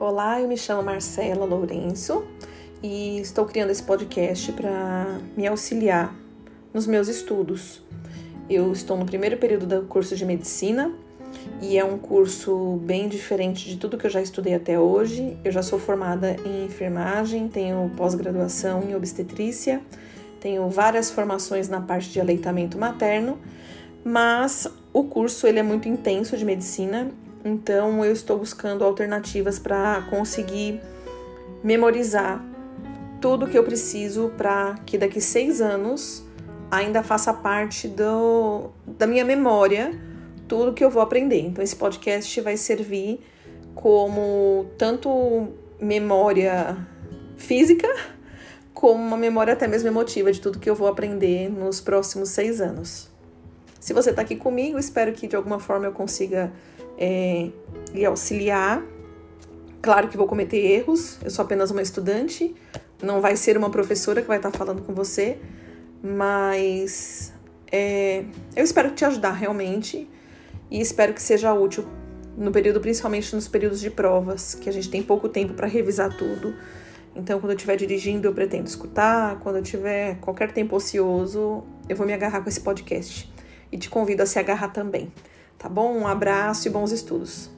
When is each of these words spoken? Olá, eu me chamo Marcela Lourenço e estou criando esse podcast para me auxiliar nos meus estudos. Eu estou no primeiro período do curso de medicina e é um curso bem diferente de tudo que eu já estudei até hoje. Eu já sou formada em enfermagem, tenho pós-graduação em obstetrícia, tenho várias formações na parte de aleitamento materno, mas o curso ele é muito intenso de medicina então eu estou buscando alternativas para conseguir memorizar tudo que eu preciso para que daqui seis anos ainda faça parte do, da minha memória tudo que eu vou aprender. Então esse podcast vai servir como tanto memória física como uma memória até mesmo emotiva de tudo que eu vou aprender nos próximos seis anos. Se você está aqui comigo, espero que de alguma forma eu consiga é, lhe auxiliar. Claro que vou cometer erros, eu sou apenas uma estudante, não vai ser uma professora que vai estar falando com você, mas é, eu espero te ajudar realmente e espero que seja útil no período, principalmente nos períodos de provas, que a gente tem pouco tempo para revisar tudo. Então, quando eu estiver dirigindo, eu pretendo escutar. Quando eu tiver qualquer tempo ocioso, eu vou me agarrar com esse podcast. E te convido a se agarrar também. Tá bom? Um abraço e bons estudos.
Olá, 0.00 0.40
eu 0.40 0.46
me 0.46 0.56
chamo 0.56 0.80
Marcela 0.80 1.44
Lourenço 1.44 2.24
e 2.80 3.18
estou 3.18 3.44
criando 3.44 3.70
esse 3.70 3.82
podcast 3.82 4.52
para 4.52 5.18
me 5.36 5.44
auxiliar 5.44 6.14
nos 6.72 6.86
meus 6.86 7.08
estudos. 7.08 7.82
Eu 8.48 8.72
estou 8.72 8.96
no 8.96 9.04
primeiro 9.04 9.36
período 9.38 9.66
do 9.66 9.86
curso 9.88 10.14
de 10.14 10.24
medicina 10.24 10.92
e 11.60 11.76
é 11.76 11.84
um 11.84 11.98
curso 11.98 12.80
bem 12.84 13.08
diferente 13.08 13.68
de 13.68 13.76
tudo 13.76 13.98
que 13.98 14.06
eu 14.06 14.10
já 14.10 14.22
estudei 14.22 14.54
até 14.54 14.78
hoje. 14.78 15.36
Eu 15.44 15.50
já 15.50 15.64
sou 15.64 15.80
formada 15.80 16.36
em 16.46 16.66
enfermagem, 16.66 17.48
tenho 17.48 17.90
pós-graduação 17.96 18.84
em 18.84 18.94
obstetrícia, 18.94 19.82
tenho 20.38 20.68
várias 20.68 21.10
formações 21.10 21.68
na 21.68 21.80
parte 21.80 22.08
de 22.08 22.20
aleitamento 22.20 22.78
materno, 22.78 23.36
mas 24.04 24.68
o 24.92 25.02
curso 25.02 25.44
ele 25.44 25.58
é 25.58 25.62
muito 25.64 25.88
intenso 25.88 26.36
de 26.36 26.44
medicina 26.44 27.10
então 27.48 28.04
eu 28.04 28.12
estou 28.12 28.38
buscando 28.38 28.84
alternativas 28.84 29.58
para 29.58 30.02
conseguir 30.10 30.80
memorizar 31.62 32.44
tudo 33.20 33.46
que 33.46 33.58
eu 33.58 33.64
preciso 33.64 34.32
para 34.36 34.76
que 34.86 34.96
daqui 34.96 35.20
seis 35.20 35.60
anos 35.60 36.24
ainda 36.70 37.02
faça 37.02 37.32
parte 37.32 37.88
do, 37.88 38.70
da 38.86 39.06
minha 39.06 39.24
memória 39.24 39.90
tudo 40.46 40.72
que 40.72 40.84
eu 40.84 40.90
vou 40.90 41.02
aprender. 41.02 41.40
Então 41.40 41.62
esse 41.62 41.76
podcast 41.76 42.40
vai 42.40 42.56
servir 42.56 43.20
como 43.74 44.66
tanto 44.78 45.48
memória 45.80 46.76
física 47.36 47.88
como 48.78 49.04
uma 49.04 49.16
memória 49.16 49.54
até 49.54 49.66
mesmo 49.66 49.88
emotiva 49.88 50.30
de 50.30 50.40
tudo 50.40 50.60
que 50.60 50.70
eu 50.70 50.74
vou 50.74 50.86
aprender 50.86 51.50
nos 51.50 51.80
próximos 51.80 52.28
seis 52.28 52.60
anos. 52.60 53.10
Se 53.80 53.92
você 53.92 54.10
está 54.10 54.22
aqui 54.22 54.36
comigo, 54.36 54.78
espero 54.78 55.12
que 55.12 55.26
de 55.26 55.36
alguma 55.36 55.58
forma 55.58 55.86
eu 55.86 55.92
consiga 55.92 56.52
é, 56.98 57.50
lhe 57.92 58.04
auxiliar. 58.04 58.82
Claro 59.80 60.08
que 60.08 60.16
vou 60.16 60.26
cometer 60.26 60.58
erros, 60.58 61.18
eu 61.22 61.30
sou 61.30 61.44
apenas 61.44 61.70
uma 61.70 61.80
estudante, 61.80 62.54
não 63.00 63.20
vai 63.20 63.36
ser 63.36 63.56
uma 63.56 63.70
professora 63.70 64.20
que 64.20 64.26
vai 64.26 64.38
estar 64.38 64.50
falando 64.50 64.82
com 64.82 64.92
você, 64.92 65.38
mas 66.02 67.32
é, 67.70 68.24
eu 68.56 68.64
espero 68.64 68.90
te 68.90 69.04
ajudar 69.04 69.32
realmente 69.32 70.08
e 70.68 70.80
espero 70.80 71.14
que 71.14 71.22
seja 71.22 71.52
útil 71.52 71.86
no 72.36 72.50
período, 72.50 72.80
principalmente 72.80 73.34
nos 73.34 73.48
períodos 73.48 73.80
de 73.80 73.90
provas, 73.90 74.54
que 74.54 74.68
a 74.68 74.72
gente 74.72 74.90
tem 74.90 75.02
pouco 75.02 75.28
tempo 75.28 75.54
para 75.54 75.66
revisar 75.66 76.16
tudo. 76.16 76.54
Então, 77.14 77.40
quando 77.40 77.50
eu 77.50 77.56
estiver 77.56 77.76
dirigindo, 77.76 78.28
eu 78.28 78.32
pretendo 78.32 78.68
escutar. 78.68 79.40
Quando 79.40 79.56
eu 79.56 79.62
tiver 79.62 80.18
qualquer 80.20 80.52
tempo 80.52 80.76
ocioso, 80.76 81.64
eu 81.88 81.96
vou 81.96 82.06
me 82.06 82.12
agarrar 82.12 82.42
com 82.42 82.48
esse 82.48 82.60
podcast. 82.60 83.28
E 83.70 83.78
te 83.78 83.90
convido 83.90 84.22
a 84.22 84.26
se 84.26 84.38
agarrar 84.38 84.68
também. 84.68 85.12
Tá 85.58 85.68
bom? 85.68 85.92
Um 85.96 86.06
abraço 86.06 86.68
e 86.68 86.70
bons 86.70 86.92
estudos. 86.92 87.50